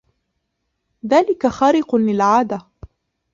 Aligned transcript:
ذلك 1.07 1.47
خارق 1.47 1.95
للعادة. 1.95 2.67